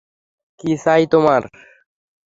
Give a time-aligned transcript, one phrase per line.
[0.59, 1.41] কী চাই তোমার?